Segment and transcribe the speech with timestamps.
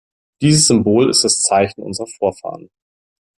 [0.41, 2.69] Dieses Symbol ist das Zeichen unserer Vorfahren.